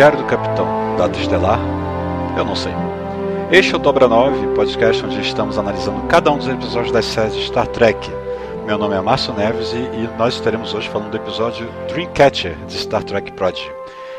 [0.00, 1.60] Diário do Capitão, data estelar?
[2.34, 2.72] Eu não sei.
[3.52, 7.34] Este é o Dobra 9, podcast onde estamos analisando cada um dos episódios das séries
[7.34, 8.10] de Star Trek.
[8.64, 12.78] Meu nome é Márcio Neves e, e nós estaremos hoje falando do episódio Dreamcatcher de
[12.78, 13.70] Star Trek Prodigy.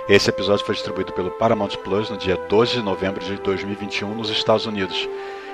[0.08, 4.30] Esse episódio foi distribuído pelo Paramount Plus no dia 12 de novembro de 2021 nos
[4.30, 5.10] Estados Unidos.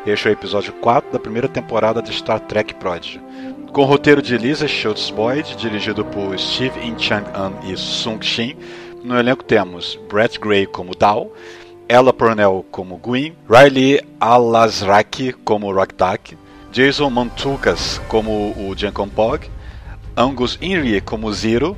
[0.05, 3.21] Este é o episódio 4 da primeira temporada de Star Trek Prodigy.
[3.71, 8.57] Com o roteiro de Lisa Schultz Boyd, dirigido por Steve In Chang-an e Sung Shin,
[9.07, 11.31] no elenco temos Brett Gray como Dal,
[11.87, 16.37] Ella Purnell como Gwyn, Riley Alazraki como Rocktak,
[16.73, 19.49] Jason Mantukas como o Jankompog,
[20.15, 21.77] Angus Inri como Zero,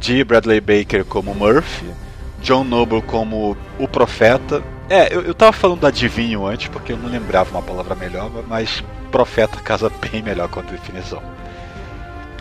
[0.00, 0.22] G.
[0.22, 1.90] Bradley Baker como Murphy,
[2.40, 4.62] John Noble como o Profeta.
[4.88, 8.30] É, eu, eu tava falando da adivinho antes porque eu não lembrava uma palavra melhor,
[8.46, 11.22] mas Profeta casa bem melhor com a definição.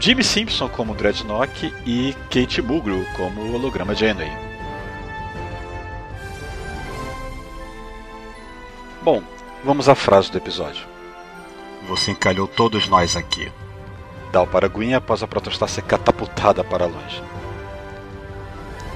[0.04, 4.30] Jimmy Simpson como Dreadnought e Kate Mulgrew como o holograma Janeway.
[9.02, 9.24] Bom,
[9.64, 10.86] vamos à frase do episódio.
[11.88, 13.50] Você encalhou todos nós aqui.
[14.30, 17.24] Dal para Gwyn após a protestar ser catapultada para longe.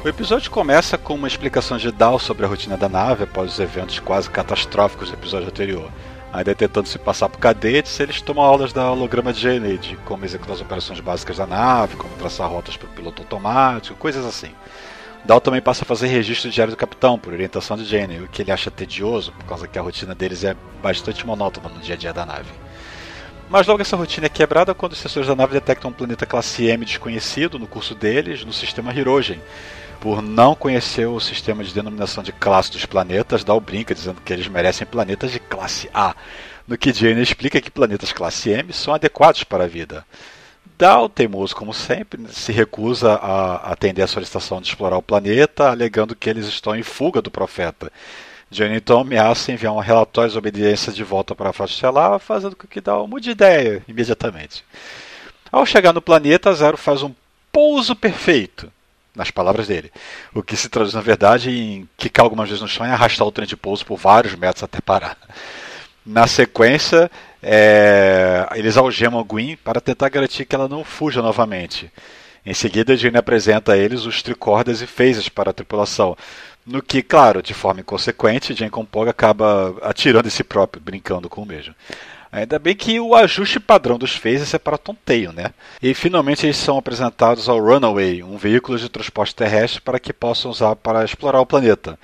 [0.04, 3.60] O episódio começa com uma explicação de Dal sobre a rotina da nave após os
[3.62, 5.90] eventos quase catastróficos do episódio anterior,
[6.34, 10.26] Ainda tentando se passar por cadetes, eles tomam aulas da holograma de GNA, de como
[10.26, 14.52] executar as operações básicas da nave, como traçar rotas para o piloto automático, coisas assim.
[15.24, 18.42] Dal também passa a fazer registro diário do capitão, por orientação de Jenny, o que
[18.42, 21.98] ele acha tedioso, por causa que a rotina deles é bastante monótona no dia a
[21.98, 22.50] dia da nave.
[23.50, 26.66] Mas logo essa rotina é quebrada quando os sensores da nave detectam um planeta classe
[26.66, 29.42] M desconhecido no curso deles, no sistema Hirogen,
[30.02, 34.22] por não conhecer o sistema de denominação de classe dos planetas, dá o brinca dizendo
[34.22, 36.14] que eles merecem planetas de classe A,
[36.68, 40.06] no que Jane explica que planetas classe M são adequados para a vida.
[40.78, 46.16] Dal, teimoso como sempre, se recusa a atender a solicitação de explorar o planeta, alegando
[46.16, 47.92] que eles estão em fuga do profeta.
[48.50, 52.56] Jane então ameaça enviar um relatório de obediência de volta para a Frota Estelar, fazendo
[52.56, 54.64] com que Dal mude ideia imediatamente.
[55.52, 57.14] Ao chegar no planeta, Zero faz um
[57.52, 58.72] pouso perfeito
[59.16, 59.92] nas palavras dele.
[60.34, 63.32] O que se traduz, na verdade, em quicar algumas vezes no chão e arrastar o
[63.32, 65.18] trem de pouso por vários metros até parar.
[66.06, 71.92] Na sequência, é, eles algemam Gwyn para tentar garantir que ela não fuja novamente.
[72.46, 76.16] Em seguida, Jane apresenta a eles os tricordas e phases para a tripulação,
[76.68, 81.42] no que, claro, de forma inconsequente, Jane Compog acaba atirando em si próprio, brincando com
[81.42, 81.74] o mesmo.
[82.30, 85.54] Ainda bem que o ajuste padrão dos phases é para tonteio, né?
[85.82, 90.52] E finalmente eles são apresentados ao Runaway, um veículo de transporte terrestre para que possam
[90.52, 91.98] usar para explorar o planeta.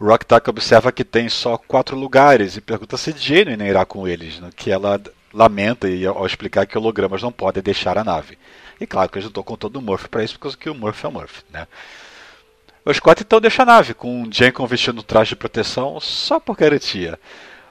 [0.00, 4.40] Rock Duck observa que tem só quatro lugares e pergunta se Genuine irá com eles,
[4.40, 5.00] no que ela
[5.32, 8.36] lamenta e ao explicar que hologramas não podem deixar a nave.
[8.80, 11.12] E claro que eu estou contando o Murphy para isso, porque o Murphy é o
[11.12, 11.68] Murphy, né?
[12.84, 17.18] O Scott então deixa a nave, com Jenkins vestindo traje de proteção só por garantia.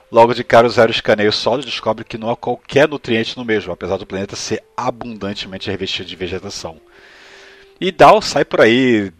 [0.10, 3.38] Logo de cara, o Zero escaneia o solo e descobre que não há qualquer nutriente
[3.38, 6.80] no mesmo, apesar do planeta ser abundantemente revestido de vegetação.
[7.80, 9.12] E Dal sai por aí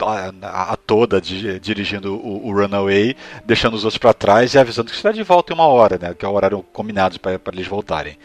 [0.00, 4.90] a, a toda de, dirigindo o, o, Runaway, deixando os outros para trás e avisando
[4.90, 7.66] que está de volta em uma hora, né, que é o horário combinado para eles
[7.66, 8.18] voltarem.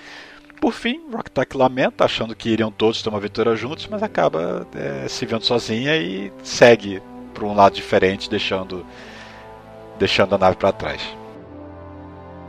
[0.59, 5.07] Por fim, Rocktack lamenta, achando que iriam todos ter uma aventura juntos, mas acaba é,
[5.07, 7.01] se vendo sozinha e segue
[7.33, 8.85] para um lado diferente, deixando,
[9.97, 11.01] deixando a nave para trás.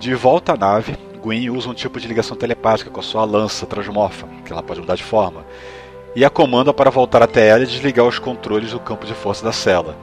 [0.00, 3.66] De volta à nave, Gwen usa um tipo de ligação telepática com a sua lança
[3.66, 5.44] transmorfa, que ela pode mudar de forma.
[6.16, 9.44] e a comanda para voltar até ela e desligar os controles do campo de força
[9.44, 9.96] da cela.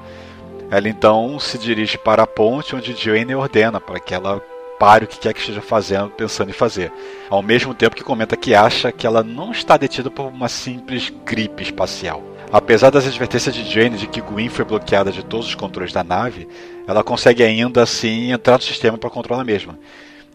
[0.71, 4.41] Ela então se dirige para a ponte onde Jane ordena para que ela
[4.79, 6.91] pare o que quer que esteja fazendo, pensando em fazer.
[7.29, 11.11] Ao mesmo tempo que comenta que acha que ela não está detida por uma simples
[11.25, 12.23] gripe espacial.
[12.51, 16.03] Apesar das advertências de Jane de que Gwyn foi bloqueada de todos os controles da
[16.03, 16.47] nave,
[16.87, 19.77] ela consegue ainda assim entrar no sistema para controlar a mesma.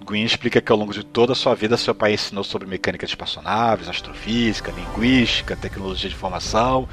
[0.05, 3.07] Gwyn explica que ao longo de toda a sua vida seu pai ensinou sobre mecânica
[3.07, 6.87] de espaçonaves, astrofísica, linguística, tecnologia de informação,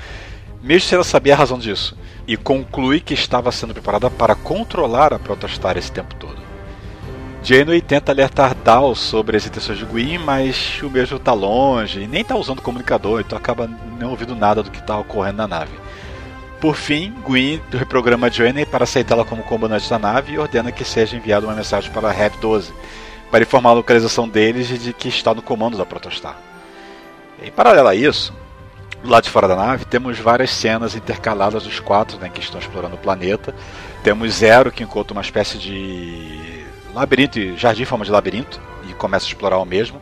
[0.61, 1.97] mesmo sem ela saber a razão disso,
[2.27, 6.48] e conclui que estava sendo preparada para controlar a Protostar esse tempo todo.
[7.49, 12.07] Janeway tenta alertar Dal sobre as intenções de Gwyn, mas o mesmo está longe e
[12.07, 13.67] nem está usando comunicador, então acaba
[13.99, 15.71] não ouvindo nada do que está ocorrendo na nave.
[16.61, 21.17] Por fim, Gwyn reprograma Janeway para aceitá-la como comandante da nave e ordena que seja
[21.17, 22.71] enviada uma mensagem para a Rev 12
[23.31, 26.37] para informar a localização deles e de que está no comando da Protostar.
[27.41, 28.31] Em paralelo a isso,
[29.01, 32.59] do lado de fora da nave, temos várias cenas intercaladas dos quatro né, que estão
[32.59, 33.55] explorando o planeta.
[34.03, 36.58] Temos Zero, que encontra uma espécie de
[36.93, 38.59] labirinto, jardim em forma de labirinto,
[38.89, 40.01] e começa a explorar o mesmo.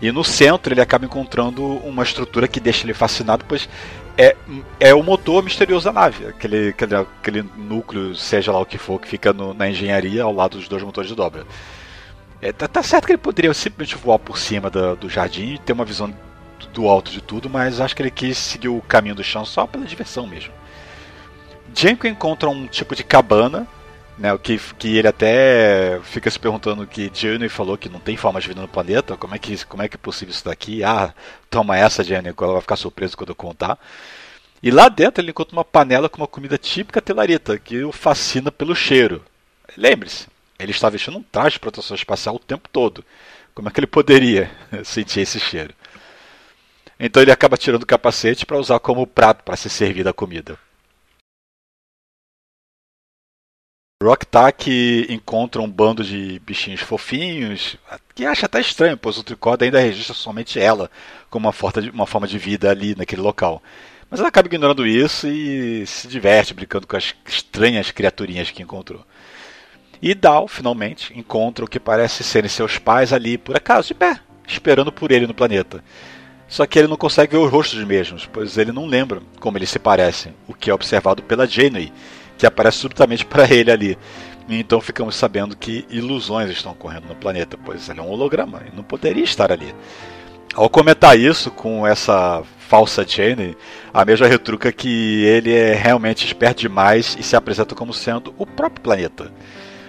[0.00, 3.68] E no centro ele acaba encontrando uma estrutura que deixa ele fascinado, pois
[4.16, 4.36] é,
[4.78, 9.00] é o motor misterioso da nave, aquele, aquele, aquele núcleo, seja lá o que for,
[9.00, 11.46] que fica no, na engenharia ao lado dos dois motores de dobra.
[12.42, 15.58] É, tá, tá, certo que ele poderia simplesmente voar por cima do, do jardim e
[15.58, 16.12] ter uma visão
[16.72, 19.66] do alto de tudo, mas acho que ele quis seguir o caminho do chão só
[19.66, 20.52] pela diversão mesmo.
[21.74, 23.66] Jenko encontra um tipo de cabana,
[24.20, 28.38] né, que, que ele até fica se perguntando que Jenny falou que não tem forma
[28.38, 30.84] de vida no planeta, como é que, como é, que é possível isso daqui?
[30.84, 31.14] Ah,
[31.48, 33.78] toma essa, Jenny, ela vai ficar surpresa quando eu contar.
[34.62, 38.52] E lá dentro ele encontra uma panela com uma comida típica telarita, que o fascina
[38.52, 39.24] pelo cheiro.
[39.74, 40.26] Lembre-se,
[40.58, 43.02] ele está vestindo um traje de proteção espacial o tempo todo.
[43.54, 44.50] Como é que ele poderia
[44.84, 45.72] sentir esse cheiro?
[46.98, 50.58] Então ele acaba tirando o capacete para usar como prato para se servir da comida.
[54.02, 54.24] Rock
[54.56, 57.76] que encontra um bando de bichinhos fofinhos,
[58.14, 60.90] que acha até estranho, pois o Tricorda ainda registra somente ela
[61.28, 63.62] como uma, de, uma forma de vida ali naquele local.
[64.10, 69.04] Mas ela acaba ignorando isso e se diverte brincando com as estranhas criaturinhas que encontrou.
[70.00, 74.18] E Dal, finalmente, encontra o que parece serem seus pais ali, por acaso, de pé,
[74.48, 75.84] esperando por ele no planeta.
[76.48, 79.68] Só que ele não consegue ver os rostos mesmos, pois ele não lembra como eles
[79.68, 81.92] se parecem, o que é observado pela Janeway,
[82.40, 83.98] que aparece subitamente para ele ali.
[84.48, 88.62] E então ficamos sabendo que ilusões estão ocorrendo no planeta, pois ele é um holograma
[88.66, 89.74] e não poderia estar ali.
[90.54, 93.56] Ao comentar isso com essa falsa Janeway,
[93.92, 98.46] a mesma retruca que ele é realmente esperto demais e se apresenta como sendo o
[98.46, 99.30] próprio planeta.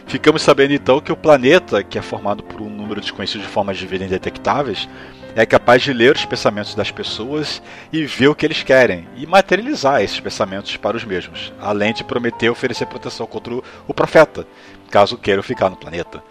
[0.06, 3.78] Ficamos sabendo então que o planeta, que é formado por um número desconhecido de formas
[3.78, 4.90] de vida indetectáveis,
[5.36, 7.62] é capaz de ler os pensamentos das pessoas
[7.92, 12.04] e ver o que eles querem e materializar esses pensamentos para os mesmos, além de
[12.04, 13.54] prometer oferecer proteção contra
[13.88, 14.46] o profeta,
[14.90, 16.24] caso queiram ficar no planeta.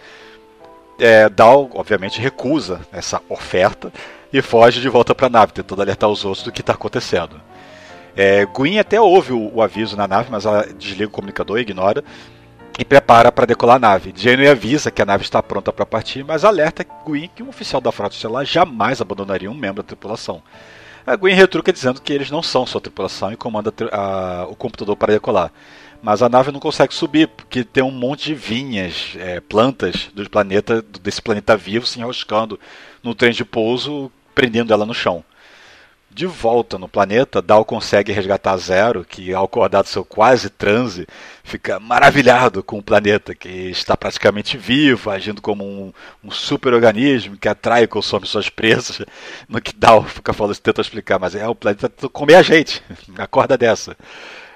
[0.99, 3.91] É, Dal, obviamente, recusa essa oferta
[4.33, 7.41] e foge de volta para a nave, tentando alertar os outros do que está acontecendo.
[8.15, 11.63] É, Gwyn até ouve o, o, aviso na nave, mas ela desliga o comunicador e
[11.63, 12.05] ignora
[12.81, 14.15] e prepara para decolar a nave.
[14.17, 17.79] Janeway avisa que a nave está pronta para partir, mas alerta Gwyn que um oficial
[17.79, 20.43] da frota estelar jamais abandonaria um membro da tripulação.
[21.07, 24.97] A Gwyn retruca dizendo que eles não são sua tripulação e comanda a, o computador
[24.97, 25.53] para decolar.
[26.03, 30.31] Mas a nave não consegue subir, porque tem um monte de vinhas, é, plantas do
[30.31, 32.59] planeta, desse planeta vivo se enroscando
[33.03, 35.23] no trem de pouso, prendendo ela no chão.
[36.13, 41.07] De volta no planeta, Dal consegue resgatar Zero, que ao acordar do seu quase transe,
[41.45, 45.93] fica maravilhado com o planeta, que está praticamente vivo, agindo como um,
[46.25, 49.01] um super-organismo que atrai e consome suas presas.
[49.49, 52.83] No que Dal fica falando, tenta explicar, mas é o planeta comer a gente,
[53.17, 53.97] acorda dessa.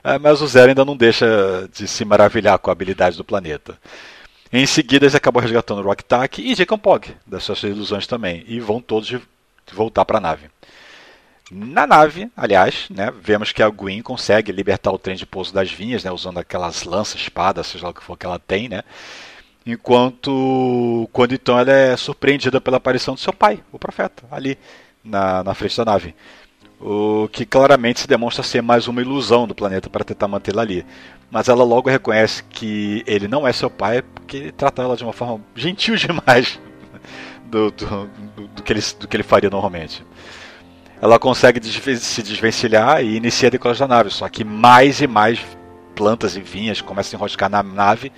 [0.03, 3.79] É, mas o Zero ainda não deixa de se maravilhar com a habilidade do planeta.
[4.53, 8.59] Em seguida, eles acabam resgatando Rock Tak e Jacob Pog, das suas ilusões também, e
[8.59, 9.17] vão todos
[9.73, 10.51] voltar para a nave.
[11.51, 15.71] Na nave, aliás, né, vemos que a Gwyn consegue libertar o trem de pouso das
[15.71, 18.83] vinhas, né, usando aquelas lanças, espadas, seja lá o que for que ela tem, né?
[19.67, 24.59] Enquanto, quando então ela é surpreendida pela aparição do seu pai, o profeta, ali
[25.03, 26.15] na, na frente da nave.
[26.81, 30.85] O que claramente se demonstra ser mais uma ilusão do planeta para tentar mantê-la ali.
[31.31, 35.05] Mas ela logo reconhece que ele não é seu pai porque ele trata ela de
[35.05, 36.61] uma forma gentil demais
[37.47, 37.87] do, do,
[38.37, 40.05] do, do que, ele, do que ele faria normalmente
[41.01, 41.61] ela consegue
[41.99, 44.11] se desvencilhar e inicia a decolagem da nave.
[44.11, 45.39] Só que mais e mais
[45.95, 48.13] plantas e vinhas começam a enroscar na nave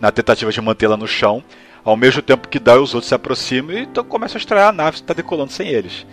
[0.00, 1.42] na tentativa de mantê-la no chão,
[1.84, 4.68] ao mesmo tempo que Dal e os outros se aproximam e então começam a estranhar
[4.68, 6.06] a nave está decolando sem eles.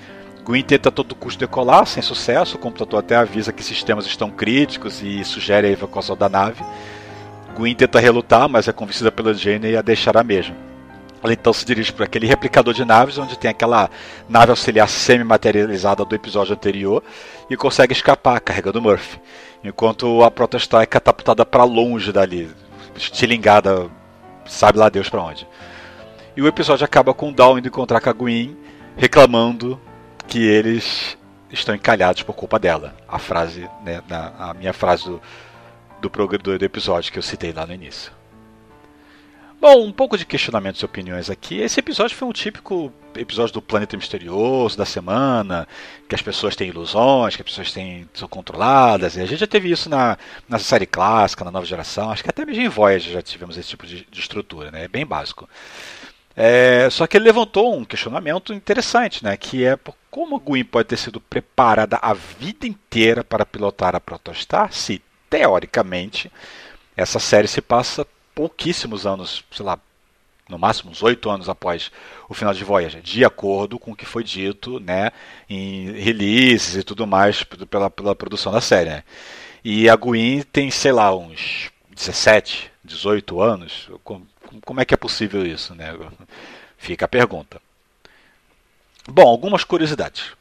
[0.43, 2.55] Gwyn tenta a todo custo decolar, sem sucesso.
[2.55, 6.63] O computador até avisa que sistemas estão críticos e sugere a evacuação da nave.
[7.55, 10.70] Gwyn tenta relutar, mas é convencida pela Jane a deixar a mesma.
[11.23, 13.89] Ela então se dirige para aquele replicador de naves, onde tem aquela
[14.27, 17.03] nave auxiliar semi-materializada do episódio anterior,
[17.49, 19.19] e consegue escapar carregando Murphy.
[19.63, 22.49] Enquanto a Protostar é catapultada para longe dali,
[22.95, 23.89] estilingada,
[24.45, 25.47] sabe lá Deus para onde.
[26.35, 28.57] E o episódio acaba com o Down indo encontrar Gwyn,
[28.97, 29.79] reclamando
[30.27, 31.17] que eles
[31.51, 32.95] estão encalhados por culpa dela.
[33.07, 35.21] A frase, né, a minha frase do,
[36.01, 38.11] do, do, do episódio que eu citei lá no início.
[39.61, 41.59] Bom, um pouco de questionamentos e opiniões aqui.
[41.61, 45.67] Esse episódio foi um típico episódio do Planeta Misterioso da semana,
[46.09, 49.15] que as pessoas têm ilusões, que as pessoas têm, são controladas.
[49.15, 50.17] E a gente já teve isso na,
[50.49, 52.09] na série clássica, na nova geração.
[52.09, 54.85] Acho que até mesmo em Voyager já tivemos esse tipo de, de estrutura, né?
[54.85, 55.47] É bem básico.
[56.35, 59.37] É, só que ele levantou um questionamento interessante, né?
[59.37, 59.77] Que é
[60.09, 64.99] como a Gwyn pode ter sido preparada a vida inteira para pilotar a Protostar, se
[65.29, 66.31] teoricamente
[66.97, 69.79] essa série se passa pouquíssimos anos, sei lá,
[70.51, 71.91] no máximo uns oito anos após
[72.27, 75.11] o final de Voyager, de acordo com o que foi dito né,
[75.49, 78.89] em releases e tudo mais pela, pela produção da série.
[78.89, 79.03] Né?
[79.63, 83.89] E a Gwyn tem, sei lá, uns 17, 18 anos.
[84.03, 84.27] Como,
[84.65, 85.73] como é que é possível isso?
[85.73, 85.97] Né?
[86.77, 87.61] Fica a pergunta.
[89.07, 90.33] Bom, algumas curiosidades.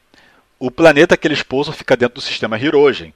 [0.59, 3.13] O planeta que eles pousam fica dentro do sistema Hirogen.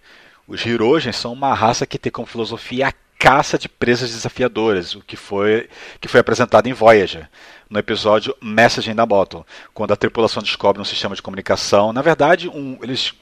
[0.47, 5.01] Os Hirogen são uma raça que tem como filosofia a caça de presas desafiadoras, o
[5.01, 5.69] que foi,
[5.99, 7.29] que foi apresentado em Voyager,
[7.69, 11.91] no episódio Message in the Bottle, quando a tripulação descobre um sistema de comunicação.
[11.91, 13.13] Na verdade, um, eles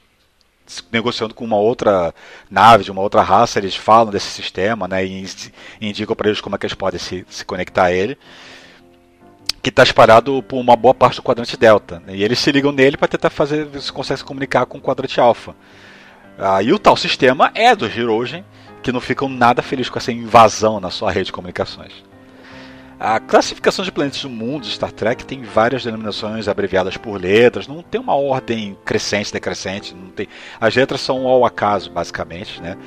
[0.91, 2.13] negociando com uma outra
[2.49, 5.25] nave de uma outra raça, eles falam desse sistema né, e,
[5.81, 8.17] e indicam para eles como é que eles podem se, se conectar a ele
[9.61, 12.01] que está espalhado por uma boa parte do quadrante delta.
[12.05, 14.81] Né, e eles se ligam nele para tentar fazer se consegue se comunicar com o
[14.81, 15.55] quadrante alfa.
[16.37, 18.43] Ah, e o tal sistema é do Hirogen,
[18.83, 22.03] que não ficam nada felizes com essa invasão na sua rede de comunicações.
[22.99, 27.67] A classificação de planetas do mundo de Star Trek tem várias denominações abreviadas por letras,
[27.67, 30.27] não tem uma ordem crescente, decrescente, não tem.
[30.59, 32.77] As letras são ao acaso, basicamente, né?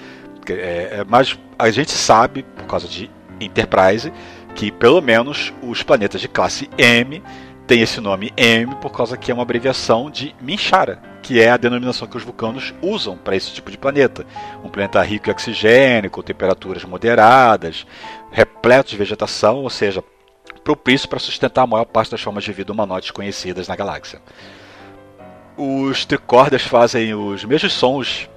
[0.49, 0.53] É,
[1.01, 3.11] é, mas a gente sabe, por causa de
[3.41, 4.13] Enterprise,
[4.55, 7.23] que pelo menos os planetas de classe M
[7.67, 11.57] tem esse nome M por causa que é uma abreviação de Minchara, que é a
[11.57, 14.25] denominação que os vulcanos usam para esse tipo de planeta.
[14.63, 17.85] Um planeta rico em oxigênio, com temperaturas moderadas,
[18.31, 20.03] repleto de vegetação, ou seja,
[20.63, 24.21] propício para sustentar a maior parte das formas de vida humanoides conhecidas na galáxia.
[25.57, 28.29] Os tricordas fazem os mesmos sons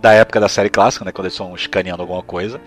[0.00, 2.60] da época da série clássica, né, quando eles estão escaneando alguma coisa.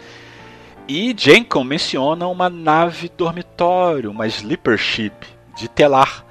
[0.87, 5.13] E Jenkins menciona uma nave dormitório, uma sleeper ship,
[5.55, 6.25] de telar.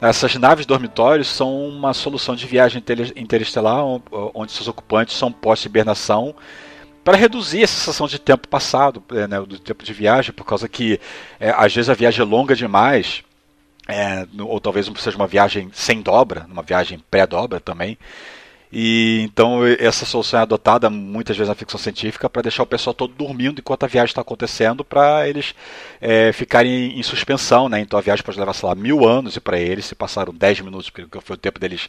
[0.00, 2.82] Essas naves dormitórios são uma solução de viagem
[3.16, 3.84] interestelar
[4.32, 6.34] onde seus ocupantes são pós-hibernação
[7.08, 10.68] para reduzir a sensação de tempo passado, é, né, do tempo de viagem, por causa
[10.68, 11.00] que
[11.40, 13.24] é, às vezes a viagem é longa demais,
[13.88, 17.96] é, ou talvez seja uma viagem sem dobra, uma viagem pré-dobra também.
[18.72, 22.92] E então essa solução é adotada muitas vezes na ficção científica para deixar o pessoal
[22.92, 25.54] todo dormindo enquanto a viagem está acontecendo, para eles
[26.00, 27.80] é, ficarem em suspensão, né?
[27.80, 30.60] Então a viagem pode levar, sei lá, mil anos e para eles se passaram 10
[30.60, 31.88] minutos, porque foi o tempo deles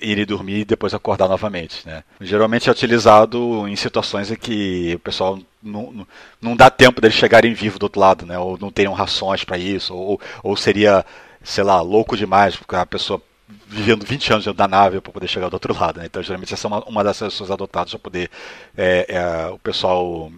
[0.00, 2.02] irem dormir e depois acordar novamente, né?
[2.20, 6.06] Geralmente é utilizado em situações em que o pessoal não, não,
[6.40, 8.38] não dá tempo deles chegarem vivo do outro lado, né?
[8.38, 11.04] Ou não teriam rações para isso, ou, ou seria,
[11.42, 15.48] sei lá, louco demais, porque a pessoa vivendo 20 anos da nave para poder chegar
[15.48, 16.00] do outro lado.
[16.00, 16.06] Né?
[16.06, 18.30] Então, geralmente, essa é uma, uma das soluções adotadas para poder
[18.76, 20.30] é, é, o pessoal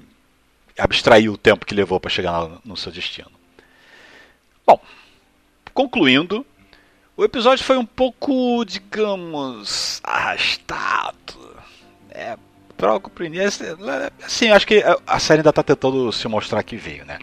[0.79, 3.31] abstrair o tempo que levou para chegar no, seu destino.
[4.67, 4.81] Bom,
[5.73, 6.45] concluindo,
[7.17, 11.57] o episódio foi um pouco, digamos, arrastado.
[12.11, 12.37] É,
[12.77, 13.67] troco pro início.
[14.23, 17.19] Assim, acho que a série ainda está tentando se mostrar que veio, né?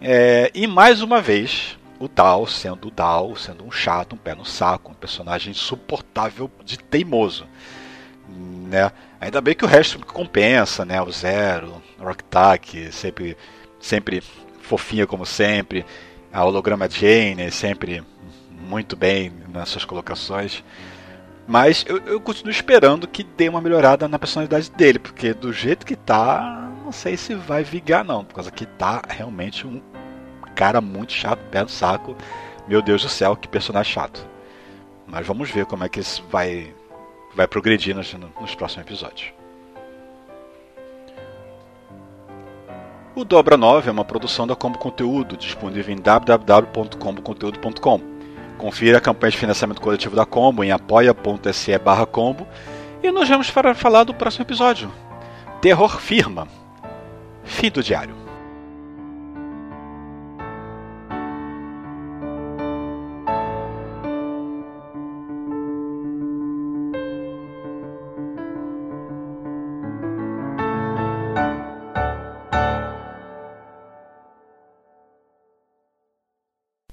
[0.00, 4.34] É, e mais uma vez, o Dal sendo o Dal, sendo um chato, um pé
[4.34, 7.46] no saco, um personagem insuportável de teimoso.
[8.26, 8.90] Né?
[9.20, 11.02] Ainda bem que o resto compensa, né?
[11.02, 13.36] O Zero, o Rocktack, sempre,
[13.78, 14.22] sempre
[14.62, 15.84] fofinha como sempre.
[16.32, 18.02] A holograma Jane, sempre
[18.50, 20.64] muito bem nas suas colocações.
[21.46, 25.84] Mas eu, eu, continuo esperando que dê uma melhorada na personalidade dele, porque do jeito
[25.84, 29.82] que tá, não sei se vai vigar não, por causa que tá realmente um
[30.60, 32.14] cara muito chato, pé no saco.
[32.68, 34.28] Meu Deus do céu, que personagem chato.
[35.06, 36.74] Mas vamos ver como é que isso vai,
[37.34, 39.32] vai progredir nos, nos próximos episódios.
[43.14, 48.02] O Dobra 9 é uma produção da Combo Conteúdo, disponível em www.comboconteúdo.com.
[48.58, 51.72] Confira a campanha de financiamento coletivo da Combo em apoia.se
[52.12, 52.46] combo
[53.02, 54.92] e nos vemos para falar do próximo episódio.
[55.62, 56.46] Terror Firma.
[57.44, 58.19] Fim do diário.